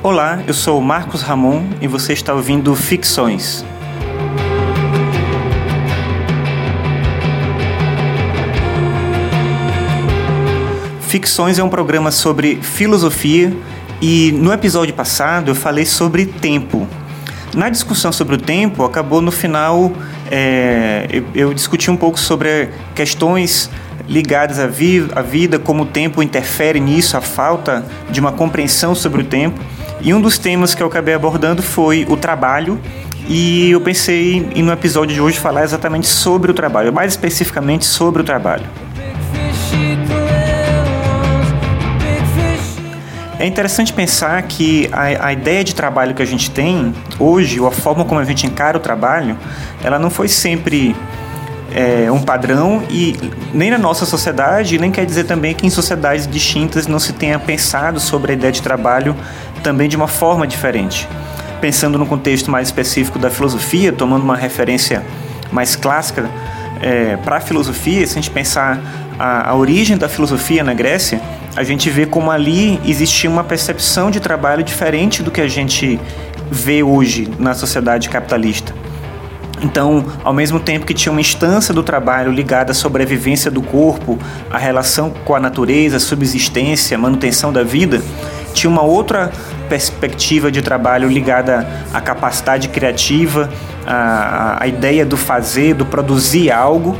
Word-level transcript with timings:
Olá, 0.00 0.44
eu 0.46 0.54
sou 0.54 0.80
Marcos 0.80 1.22
Ramon 1.22 1.64
e 1.80 1.88
você 1.88 2.12
está 2.12 2.32
ouvindo 2.32 2.72
Ficções. 2.76 3.64
Ficções 11.00 11.58
é 11.58 11.64
um 11.64 11.68
programa 11.68 12.12
sobre 12.12 12.62
filosofia 12.62 13.52
e 14.00 14.30
no 14.30 14.52
episódio 14.52 14.94
passado 14.94 15.50
eu 15.50 15.54
falei 15.56 15.84
sobre 15.84 16.26
tempo. 16.26 16.86
Na 17.52 17.68
discussão 17.68 18.12
sobre 18.12 18.36
o 18.36 18.38
tempo, 18.38 18.84
acabou 18.84 19.20
no 19.20 19.32
final 19.32 19.92
é, 20.30 21.08
eu, 21.10 21.24
eu, 21.34 21.54
discuti 21.54 21.90
um 21.90 21.96
pouco 21.96 22.20
sobre 22.20 22.68
questões 22.94 23.68
ligadas 24.08 24.58
à, 24.58 24.66
vi 24.66 25.06
à 25.14 25.20
vida, 25.20 25.58
como 25.58 25.82
o 25.82 25.86
tempo 25.86 26.22
interfere 26.22 26.80
nisso, 26.80 27.16
a 27.16 27.20
falta 27.20 27.84
de 28.10 28.18
uma 28.18 28.32
compreensão 28.32 28.94
sobre 28.94 29.20
o 29.20 29.24
tempo. 29.24 29.60
E 30.00 30.14
um 30.14 30.20
dos 30.20 30.38
temas 30.38 30.74
que 30.74 30.82
eu 30.82 30.86
acabei 30.86 31.14
abordando 31.14 31.62
foi 31.62 32.06
o 32.08 32.16
trabalho 32.16 32.80
e 33.28 33.70
eu 33.70 33.80
pensei 33.80 34.48
em 34.54 34.62
no 34.62 34.72
episódio 34.72 35.14
de 35.14 35.20
hoje 35.20 35.38
falar 35.38 35.62
exatamente 35.62 36.06
sobre 36.06 36.50
o 36.50 36.54
trabalho, 36.54 36.92
mais 36.92 37.12
especificamente 37.12 37.84
sobre 37.84 38.22
o 38.22 38.24
trabalho. 38.24 38.64
É 43.38 43.46
interessante 43.46 43.92
pensar 43.92 44.42
que 44.42 44.88
a, 44.90 45.28
a, 45.28 45.32
ideia 45.32 45.62
de 45.62 45.72
trabalho 45.72 46.12
que 46.12 46.22
a 46.22 46.26
gente 46.26 46.50
tem 46.50 46.92
hoje, 47.20 47.60
ou 47.60 47.68
a 47.68 47.70
forma 47.70 48.04
como 48.04 48.18
a 48.18 48.24
gente 48.24 48.46
encara 48.46 48.76
o 48.76 48.80
trabalho, 48.80 49.36
ela 49.84 49.96
não 49.96 50.10
foi 50.10 50.26
sempre 50.26 50.96
é, 51.78 52.10
um 52.10 52.20
padrão 52.20 52.82
e 52.90 53.16
nem 53.54 53.70
na 53.70 53.78
nossa 53.78 54.04
sociedade, 54.04 54.76
nem 54.78 54.90
quer 54.90 55.06
dizer 55.06 55.24
também 55.24 55.54
que 55.54 55.64
em 55.64 55.70
sociedades 55.70 56.26
distintas 56.26 56.88
não 56.88 56.98
se 56.98 57.12
tenha 57.12 57.38
pensado 57.38 58.00
sobre 58.00 58.32
a 58.32 58.34
ideia 58.34 58.52
de 58.52 58.60
trabalho 58.60 59.14
também 59.62 59.88
de 59.88 59.96
uma 59.96 60.08
forma 60.08 60.44
diferente. 60.44 61.08
Pensando 61.60 61.96
no 61.96 62.04
contexto 62.04 62.50
mais 62.50 62.66
específico 62.66 63.16
da 63.16 63.30
filosofia, 63.30 63.92
tomando 63.92 64.24
uma 64.24 64.36
referência 64.36 65.04
mais 65.52 65.76
clássica 65.76 66.28
é, 66.82 67.16
para 67.18 67.36
a 67.36 67.40
filosofia, 67.40 68.04
se 68.08 68.18
a 68.18 68.20
gente 68.20 68.30
pensar 68.30 68.80
a, 69.16 69.50
a 69.50 69.54
origem 69.54 69.96
da 69.96 70.08
filosofia 70.08 70.64
na 70.64 70.74
Grécia, 70.74 71.20
a 71.54 71.62
gente 71.62 71.88
vê 71.90 72.06
como 72.06 72.28
ali 72.28 72.80
existia 72.84 73.30
uma 73.30 73.44
percepção 73.44 74.10
de 74.10 74.18
trabalho 74.18 74.64
diferente 74.64 75.22
do 75.22 75.30
que 75.30 75.40
a 75.40 75.48
gente 75.48 76.00
vê 76.50 76.82
hoje 76.82 77.28
na 77.38 77.54
sociedade 77.54 78.08
capitalista. 78.08 78.74
Então, 79.62 80.04
ao 80.22 80.32
mesmo 80.32 80.60
tempo 80.60 80.86
que 80.86 80.94
tinha 80.94 81.10
uma 81.10 81.20
instância 81.20 81.74
do 81.74 81.82
trabalho 81.82 82.30
ligada 82.30 82.72
à 82.72 82.74
sobrevivência 82.74 83.50
do 83.50 83.60
corpo, 83.60 84.18
à 84.50 84.58
relação 84.58 85.10
com 85.24 85.34
a 85.34 85.40
natureza, 85.40 85.96
a 85.96 86.00
subsistência, 86.00 86.96
a 86.96 87.00
manutenção 87.00 87.52
da 87.52 87.62
vida, 87.62 88.00
tinha 88.52 88.70
uma 88.70 88.82
outra 88.82 89.30
perspectiva 89.68 90.50
de 90.50 90.62
trabalho 90.62 91.08
ligada 91.08 91.68
à 91.92 92.00
capacidade 92.00 92.68
criativa, 92.68 93.50
à, 93.86 94.62
à 94.62 94.66
ideia 94.66 95.04
do 95.04 95.16
fazer, 95.16 95.74
do 95.74 95.84
produzir 95.84 96.50
algo, 96.50 96.96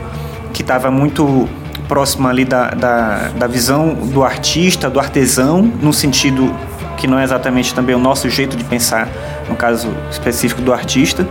que 0.52 0.62
estava 0.62 0.90
muito 0.90 1.48
próxima 1.88 2.28
ali 2.28 2.44
da, 2.44 2.70
da, 2.70 3.28
da 3.36 3.46
visão 3.46 3.94
do 3.94 4.22
artista, 4.22 4.90
do 4.90 5.00
artesão, 5.00 5.62
no 5.62 5.92
sentido 5.92 6.54
que 6.98 7.06
não 7.06 7.18
é 7.18 7.24
exatamente 7.24 7.72
também 7.72 7.94
o 7.94 7.98
nosso 7.98 8.28
jeito 8.28 8.56
de 8.56 8.64
pensar, 8.64 9.08
no 9.48 9.56
caso 9.56 9.88
específico 10.10 10.60
do 10.60 10.72
artista, 10.72 11.26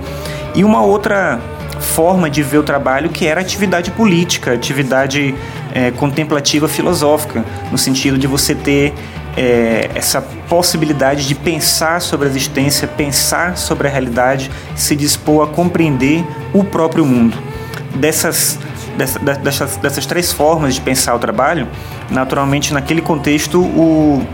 e 0.58 0.64
uma 0.64 0.82
outra 0.82 1.40
forma 1.80 2.28
de 2.32 2.42
ver 2.42 2.58
o 2.58 2.64
trabalho 2.64 3.10
que 3.10 3.28
era 3.28 3.40
atividade 3.40 3.92
política, 3.92 4.54
atividade 4.54 5.36
é, 5.72 5.92
contemplativa 5.92 6.68
filosófica, 6.68 7.46
no 7.72 7.78
sentido 7.78 8.18
de 8.18 8.26
você 8.26 8.56
ter 8.56 8.92
é, 9.38 9.88
essa 9.94 10.20
possibilidade 10.50 11.28
de 11.28 11.36
pensar 11.36 12.02
sobre 12.02 12.28
a 12.28 12.30
existência, 12.32 12.88
pensar 12.88 13.56
sobre 13.56 13.88
a 13.88 13.92
realidade, 13.92 14.50
se 14.76 14.96
dispor 14.96 15.48
a 15.48 15.48
compreender 15.48 16.26
o 16.52 16.64
próprio 16.64 17.06
mundo. 17.06 17.38
Dessas 17.94 18.58
dessa, 18.98 19.20
dessas, 19.20 19.78
dessas 19.78 20.06
três 20.08 20.34
formas 20.34 20.74
de 20.74 20.82
pensar 20.82 21.14
o 21.14 21.20
trabalho, 21.20 21.68
naturalmente 22.10 22.74
naquele 22.74 23.02
contexto 23.02 23.62
o, 23.62 24.26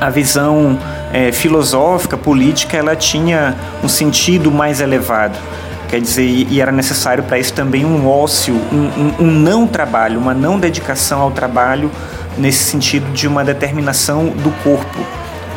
a 0.00 0.10
visão 0.10 0.76
é, 1.12 1.32
filosófica, 1.32 2.16
política, 2.16 2.76
ela 2.76 2.96
tinha 2.96 3.54
um 3.82 3.88
sentido 3.88 4.50
mais 4.50 4.80
elevado. 4.80 5.38
Quer 5.88 6.00
dizer, 6.00 6.24
e 6.24 6.60
era 6.60 6.72
necessário 6.72 7.22
para 7.22 7.38
isso 7.38 7.52
também 7.52 7.84
um 7.84 8.08
ócio, 8.08 8.54
um, 8.72 8.76
um, 8.76 9.26
um 9.26 9.30
não 9.30 9.66
trabalho, 9.66 10.18
uma 10.18 10.34
não 10.34 10.58
dedicação 10.58 11.20
ao 11.20 11.30
trabalho 11.30 11.90
nesse 12.36 12.64
sentido 12.64 13.12
de 13.12 13.28
uma 13.28 13.44
determinação 13.44 14.26
do 14.26 14.50
corpo 14.62 14.98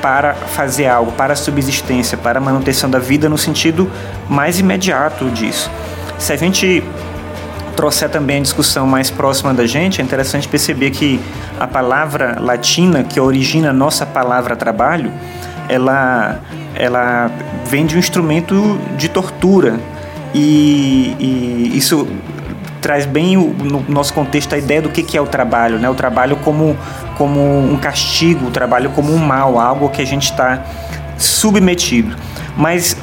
para 0.02 0.34
fazer 0.34 0.88
algo, 0.88 1.12
para 1.12 1.34
a 1.34 1.36
subsistência, 1.36 2.18
para 2.18 2.40
a 2.40 2.42
manutenção 2.42 2.90
da 2.90 3.00
vida 3.00 3.28
no 3.28 3.38
sentido 3.38 3.92
mais 4.30 4.60
imediato 4.60 5.30
disso. 5.32 5.70
Se 6.18 6.32
a 6.32 6.36
gente 6.36 6.84
trouxer 7.80 8.10
também 8.10 8.40
a 8.40 8.42
discussão 8.42 8.86
mais 8.86 9.10
próxima 9.10 9.54
da 9.54 9.66
gente, 9.66 10.02
é 10.02 10.04
interessante 10.04 10.46
perceber 10.50 10.92
que 10.92 11.18
a 11.58 11.66
palavra 11.66 12.38
latina 12.38 13.06
que 13.06 13.18
origina 13.22 13.70
a 13.70 13.74
nossa 13.74 14.06
palavra 14.06 14.54
trabalho, 14.54 15.14
ela, 15.70 16.42
ela 16.76 17.32
vem 17.66 17.86
de 17.86 17.96
um 17.96 18.00
instrumento 18.00 18.78
de 18.98 19.08
tortura 19.08 19.80
e, 20.36 21.16
e 21.22 21.78
isso 21.78 22.06
traz 22.82 23.06
bem 23.06 23.38
o, 23.38 23.54
no 23.54 23.86
nosso 23.88 24.14
contexto 24.14 24.54
a 24.54 24.58
ideia 24.58 24.82
do 24.82 24.90
que, 24.90 25.02
que 25.02 25.18
é 25.18 25.22
o 25.22 25.28
trabalho, 25.28 25.80
né? 25.80 25.90
O 25.90 25.96
trabalho 25.96 26.36
como, 26.36 26.76
como 27.18 27.40
um 27.40 27.78
castigo, 27.78 28.48
o 28.48 28.52
trabalho 28.52 28.90
como 28.90 29.14
um 29.14 29.20
mal, 29.20 29.58
algo 29.58 29.88
que 29.88 30.02
a 30.02 30.06
gente 30.06 30.24
está 30.24 30.66
submetido. 31.18 32.14
Mas 32.58 32.98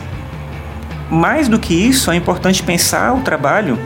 mais 1.11 1.49
do 1.49 1.59
que 1.59 1.73
isso, 1.73 2.11
é 2.11 2.17
importante 2.17 2.63
pensar 2.63 3.15
o 3.15 3.23
trabalho 3.23 3.79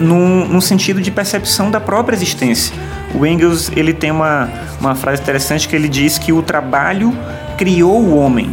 num, 0.00 0.60
sentido 0.60 1.00
de 1.00 1.10
percepção 1.10 1.70
da 1.70 1.80
própria 1.80 2.16
existência. 2.16 2.74
O 3.14 3.24
Engels 3.24 3.70
ele 3.76 3.92
tem 3.92 4.10
uma, 4.10 4.48
uma 4.80 4.94
frase 4.94 5.22
interessante 5.22 5.68
que 5.68 5.76
ele 5.76 5.88
diz 5.88 6.18
que 6.18 6.32
o 6.32 6.42
trabalho 6.42 7.16
criou 7.56 8.02
o 8.02 8.16
homem. 8.16 8.50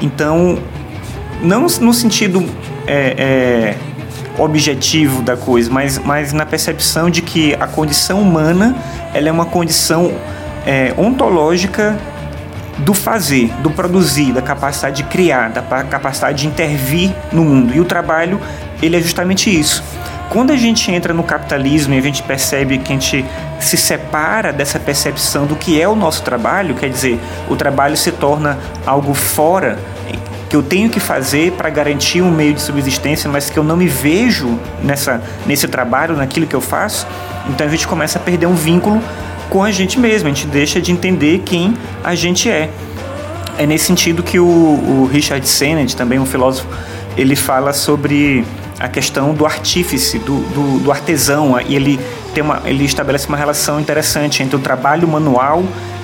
Então, 0.00 0.58
não 1.42 1.66
no 1.80 1.94
sentido 1.94 2.44
é, 2.86 3.14
é, 3.16 4.42
objetivo 4.42 5.22
da 5.22 5.36
coisa, 5.36 5.70
mas, 5.70 5.98
mas 5.98 6.32
na 6.32 6.44
percepção 6.44 7.08
de 7.08 7.22
que 7.22 7.54
a 7.54 7.66
condição 7.66 8.20
humana 8.20 8.74
ela 9.12 9.28
é 9.28 9.32
uma 9.32 9.46
condição 9.46 10.12
é, 10.66 10.92
ontológica 10.96 11.96
do 12.78 12.92
fazer, 12.92 13.52
do 13.62 13.70
produzir, 13.70 14.32
da 14.32 14.42
capacidade 14.42 14.96
de 14.96 15.04
criar, 15.04 15.50
da 15.50 15.62
capacidade 15.84 16.38
de 16.38 16.48
intervir 16.48 17.14
no 17.30 17.44
mundo. 17.44 17.72
E 17.74 17.80
o 17.80 17.84
trabalho 17.84 18.40
ele 18.82 18.96
é 18.96 19.00
justamente 19.00 19.48
isso. 19.48 19.82
Quando 20.30 20.52
a 20.52 20.56
gente 20.56 20.90
entra 20.90 21.14
no 21.14 21.22
capitalismo 21.22 21.94
e 21.94 21.98
a 21.98 22.00
gente 22.00 22.22
percebe 22.22 22.78
que 22.78 22.92
a 22.92 22.96
gente 22.96 23.24
se 23.60 23.76
separa 23.76 24.52
dessa 24.52 24.80
percepção 24.80 25.46
do 25.46 25.54
que 25.54 25.80
é 25.80 25.88
o 25.88 25.94
nosso 25.94 26.22
trabalho, 26.22 26.74
quer 26.74 26.88
dizer, 26.88 27.20
o 27.48 27.56
trabalho 27.56 27.96
se 27.96 28.10
torna 28.10 28.58
algo 28.86 29.14
fora 29.14 29.78
que 30.54 30.56
eu 30.56 30.62
tenho 30.62 30.88
que 30.88 31.00
fazer 31.00 31.50
para 31.52 31.68
garantir 31.68 32.22
um 32.22 32.30
meio 32.30 32.54
de 32.54 32.62
subsistência, 32.62 33.28
mas 33.28 33.50
que 33.50 33.58
eu 33.58 33.64
não 33.64 33.76
me 33.76 33.88
vejo 33.88 34.56
nessa, 34.84 35.20
nesse 35.44 35.66
trabalho, 35.66 36.14
naquilo 36.14 36.46
que 36.46 36.54
eu 36.54 36.60
faço, 36.60 37.08
então 37.48 37.66
a 37.66 37.70
gente 37.70 37.88
começa 37.88 38.20
a 38.20 38.22
perder 38.22 38.46
um 38.46 38.54
vínculo 38.54 39.02
com 39.50 39.64
a 39.64 39.72
gente 39.72 39.98
mesmo, 39.98 40.28
a 40.28 40.32
gente 40.32 40.46
deixa 40.46 40.80
de 40.80 40.92
entender 40.92 41.42
quem 41.44 41.76
a 42.04 42.14
gente 42.14 42.48
é. 42.48 42.70
É 43.58 43.66
nesse 43.66 43.86
sentido 43.86 44.22
que 44.22 44.38
o, 44.38 44.46
o 44.46 45.10
Richard 45.12 45.44
Sennett, 45.48 45.96
também 45.96 46.20
um 46.20 46.26
filósofo, 46.26 46.68
ele 47.16 47.34
fala 47.34 47.72
sobre 47.72 48.44
a 48.78 48.88
questão 48.88 49.32
do 49.32 49.46
artífice, 49.46 50.18
do, 50.18 50.40
do, 50.40 50.78
do 50.80 50.90
artesão, 50.90 51.58
e 51.60 51.76
ele, 51.76 52.00
tem 52.34 52.42
uma, 52.42 52.62
ele 52.64 52.84
estabelece 52.84 53.28
uma 53.28 53.36
relação 53.36 53.80
interessante 53.80 54.42
entre 54.42 54.56
o 54.56 54.58
trabalho 54.58 55.06
manual 55.06 55.62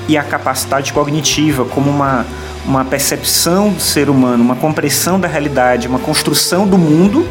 e 0.08 0.16
a 0.16 0.22
capacidade 0.22 0.92
cognitiva 0.92 1.64
como 1.64 1.90
uma, 1.90 2.26
uma 2.64 2.84
percepção 2.84 3.70
do 3.70 3.80
ser 3.80 4.08
humano, 4.08 4.42
uma 4.42 4.56
compreensão 4.56 5.18
da 5.18 5.28
realidade, 5.28 5.88
uma 5.88 5.98
construção 5.98 6.66
do 6.66 6.78
mundo, 6.78 7.26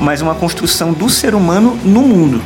mas 0.00 0.20
uma 0.20 0.34
construção 0.34 0.92
do 0.92 1.08
ser 1.08 1.34
humano 1.34 1.78
no 1.84 2.02
mundo. 2.02 2.42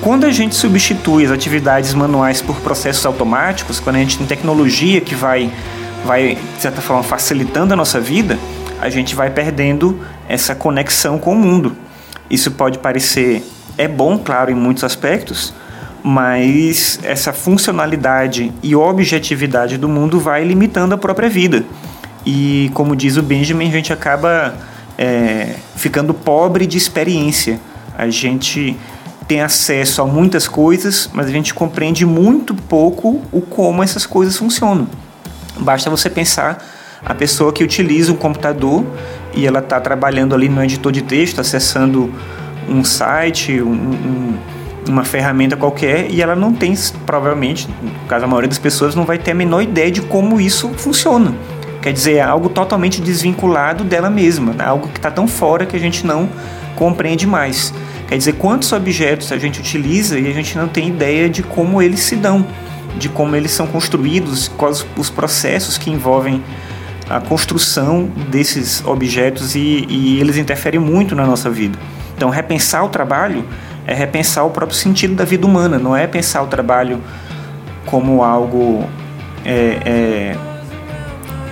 Quando 0.00 0.24
a 0.24 0.30
gente 0.30 0.54
substitui 0.54 1.24
as 1.24 1.30
atividades 1.30 1.94
manuais 1.94 2.42
por 2.42 2.56
processos 2.56 3.04
automáticos, 3.06 3.80
quando 3.80 3.96
a 3.96 3.98
gente 3.98 4.18
tem 4.18 4.26
tecnologia 4.26 5.00
que 5.00 5.14
vai, 5.14 5.50
vai 6.04 6.36
de 6.36 6.62
certa 6.62 6.80
forma, 6.80 7.02
facilitando 7.02 7.72
a 7.72 7.76
nossa 7.76 7.98
vida, 7.98 8.38
a 8.80 8.88
gente 8.88 9.14
vai 9.14 9.30
perdendo 9.30 9.98
essa 10.28 10.54
conexão 10.54 11.18
com 11.18 11.32
o 11.32 11.36
mundo. 11.36 11.76
Isso 12.28 12.50
pode 12.50 12.78
parecer 12.78 13.42
é 13.78 13.86
bom, 13.86 14.18
claro, 14.18 14.50
em 14.50 14.54
muitos 14.54 14.84
aspectos, 14.84 15.52
mas 16.02 16.98
essa 17.02 17.32
funcionalidade 17.32 18.52
e 18.62 18.74
objetividade 18.74 19.76
do 19.76 19.88
mundo 19.88 20.18
vai 20.18 20.44
limitando 20.44 20.94
a 20.94 20.98
própria 20.98 21.28
vida. 21.28 21.64
E 22.24 22.70
como 22.74 22.96
diz 22.96 23.16
o 23.16 23.22
Benjamin, 23.22 23.68
a 23.68 23.72
gente 23.72 23.92
acaba 23.92 24.54
é, 24.96 25.56
ficando 25.76 26.14
pobre 26.14 26.66
de 26.66 26.78
experiência. 26.78 27.60
A 27.96 28.08
gente 28.08 28.76
tem 29.28 29.40
acesso 29.40 30.00
a 30.00 30.06
muitas 30.06 30.48
coisas, 30.48 31.10
mas 31.12 31.26
a 31.26 31.30
gente 31.30 31.52
compreende 31.52 32.06
muito 32.06 32.54
pouco 32.54 33.20
o 33.32 33.40
como 33.40 33.82
essas 33.82 34.06
coisas 34.06 34.36
funcionam. 34.36 34.88
Basta 35.58 35.90
você 35.90 36.08
pensar 36.08 36.64
a 37.04 37.14
pessoa 37.14 37.52
que 37.52 37.62
utiliza 37.62 38.12
um 38.12 38.16
computador 38.16 38.84
e 39.34 39.46
ela 39.46 39.58
está 39.58 39.80
trabalhando 39.80 40.34
ali 40.34 40.48
no 40.48 40.62
editor 40.62 40.90
de 40.90 41.02
texto, 41.02 41.40
acessando 41.40 42.12
um 42.68 42.82
site, 42.82 43.60
um, 43.60 43.72
um, 43.72 44.38
uma 44.88 45.04
ferramenta 45.04 45.56
qualquer 45.56 46.10
e 46.10 46.22
ela 46.22 46.34
não 46.34 46.52
tem, 46.52 46.74
provavelmente, 47.04 47.68
no 47.82 48.08
caso 48.08 48.24
a 48.24 48.28
maioria 48.28 48.48
das 48.48 48.58
pessoas, 48.58 48.94
não 48.94 49.04
vai 49.04 49.18
ter 49.18 49.32
a 49.32 49.34
menor 49.34 49.62
ideia 49.62 49.90
de 49.90 50.02
como 50.02 50.40
isso 50.40 50.70
funciona. 50.76 51.34
Quer 51.82 51.92
dizer, 51.92 52.14
é 52.14 52.22
algo 52.22 52.48
totalmente 52.48 53.00
desvinculado 53.00 53.84
dela 53.84 54.10
mesma, 54.10 54.52
né? 54.52 54.64
algo 54.64 54.88
que 54.88 54.98
está 54.98 55.10
tão 55.10 55.28
fora 55.28 55.64
que 55.64 55.76
a 55.76 55.78
gente 55.78 56.04
não 56.04 56.28
compreende 56.74 57.26
mais. 57.26 57.72
Quer 58.08 58.18
dizer, 58.18 58.34
quantos 58.34 58.72
objetos 58.72 59.30
a 59.32 59.38
gente 59.38 59.60
utiliza 59.60 60.18
e 60.18 60.28
a 60.28 60.32
gente 60.32 60.56
não 60.56 60.66
tem 60.66 60.88
ideia 60.88 61.28
de 61.28 61.42
como 61.42 61.80
eles 61.80 62.00
se 62.00 62.16
dão, 62.16 62.46
de 62.98 63.08
como 63.08 63.36
eles 63.36 63.50
são 63.50 63.66
construídos, 63.66 64.48
quais 64.48 64.84
os 64.96 65.10
processos 65.10 65.76
que 65.78 65.90
envolvem 65.90 66.42
a 67.08 67.20
construção 67.20 68.10
desses 68.30 68.84
objetos 68.84 69.54
e, 69.54 69.86
e 69.88 70.20
eles 70.20 70.36
interferem 70.36 70.80
muito 70.80 71.14
na 71.14 71.24
nossa 71.24 71.48
vida. 71.48 71.78
Então, 72.16 72.30
repensar 72.30 72.84
o 72.84 72.88
trabalho 72.88 73.44
é 73.86 73.94
repensar 73.94 74.44
o 74.44 74.50
próprio 74.50 74.76
sentido 74.76 75.14
da 75.14 75.24
vida 75.24 75.46
humana, 75.46 75.78
não 75.78 75.96
é 75.96 76.06
pensar 76.06 76.42
o 76.42 76.46
trabalho 76.46 77.00
como 77.84 78.24
algo 78.24 78.84
é, 79.44 79.78
é, 79.84 80.36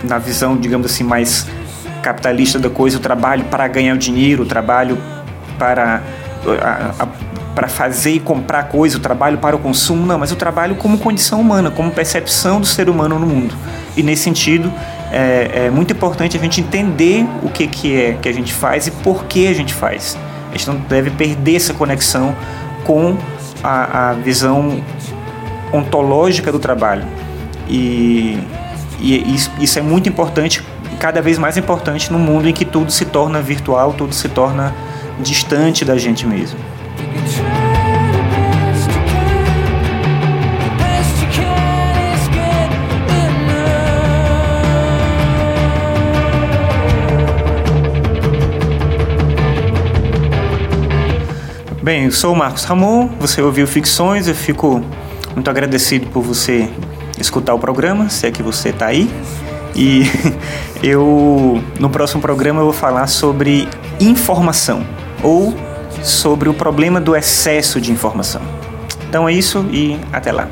na 0.03 0.19
visão, 0.19 0.57
digamos 0.57 0.91
assim, 0.91 1.05
mais 1.05 1.47
capitalista 2.03 2.59
da 2.59 2.69
coisa, 2.69 2.97
o 2.97 3.01
trabalho 3.01 3.45
para 3.45 3.69
ganhar 3.69 3.95
o 3.95 3.99
dinheiro, 3.99 4.43
o 4.43 4.47
trabalho 4.47 4.99
para 5.59 6.03
para 7.55 7.69
fazer 7.69 8.11
e 8.11 8.21
comprar 8.21 8.65
coisa, 8.65 8.99
o 8.99 9.01
trabalho 9.01 9.39
para 9.39 9.55
o 9.55 9.59
consumo, 9.59 10.05
não, 10.05 10.19
mas 10.19 10.33
o 10.33 10.37
trabalho 10.37 10.75
como 10.75 10.99
condição 10.99 11.41
humana, 11.41 11.71
como 11.71 11.91
percepção 11.91 12.61
do 12.61 12.67
ser 12.67 12.91
humano 12.91 13.19
no 13.19 13.27
mundo. 13.27 13.55
E 13.97 14.03
nesse 14.03 14.25
sentido, 14.25 14.73
é, 15.13 15.67
é 15.67 15.71
muito 15.71 15.93
importante 15.93 16.37
a 16.37 16.41
gente 16.41 16.61
entender 16.61 17.27
o 17.43 17.49
que, 17.49 17.67
que 17.67 18.01
é 18.01 18.13
que 18.15 18.29
a 18.29 18.33
gente 18.33 18.53
faz 18.53 18.87
e 18.87 18.91
por 18.91 19.25
que 19.25 19.47
a 19.47 19.53
gente 19.53 19.73
faz. 19.73 20.19
A 20.49 20.57
gente 20.57 20.69
não 20.69 20.77
deve 20.77 21.11
perder 21.11 21.57
essa 21.57 21.75
conexão 21.75 22.35
com 22.85 23.17
a, 23.63 24.11
a 24.11 24.13
visão 24.15 24.83
ontológica 25.73 26.53
do 26.53 26.59
trabalho. 26.59 27.05
E, 27.69 28.39
e 29.01 29.35
isso, 29.35 29.51
isso 29.59 29.79
é 29.79 29.83
muito 29.83 30.09
importante, 30.09 30.63
cada 30.99 31.21
vez 31.21 31.39
mais 31.39 31.57
importante 31.57 32.13
no 32.13 32.19
mundo 32.19 32.49
em 32.49 32.53
que 32.53 32.65
tudo 32.65 32.93
se 32.93 33.05
torna 33.05 33.41
virtual, 33.41 33.93
tudo 33.93 34.15
se 34.15 34.29
torna 34.29 34.75
distante 35.21 35.85
da 35.85 35.97
gente 35.97 36.27
mesmo. 36.27 36.59
Bem, 51.85 52.07
eu 52.07 52.13
sou 52.13 52.33
o 52.33 52.35
Marcos 52.35 52.65
Ramon, 52.65 53.11
você 53.21 53.43
ouviu 53.43 53.67
Ficções, 53.67 54.27
eu 54.27 54.35
fico 54.35 54.83
muito 55.35 55.51
agradecido 55.51 56.07
por 56.07 56.23
você 56.23 56.67
escutar 57.19 57.53
o 57.53 57.59
programa, 57.59 58.09
se 58.09 58.27
é 58.27 58.31
que 58.31 58.43
você 58.43 58.71
está 58.71 58.87
aí. 58.87 59.07
E 59.77 60.05
eu 60.83 61.63
no 61.79 61.91
próximo 61.91 62.23
programa 62.23 62.63
eu 62.63 62.65
vou 62.65 62.73
falar 62.73 63.07
sobre 63.07 63.69
informação 64.01 64.83
ou 65.23 65.55
sobre 66.03 66.49
o 66.49 66.55
problema 66.55 67.03
do 67.03 67.15
excesso 67.15 67.79
de 67.79 67.93
informação. 67.93 68.41
Então 69.07 69.29
é 69.29 69.35
isso 69.35 69.67
e 69.71 70.01
até 70.11 70.33
lá. 70.33 70.49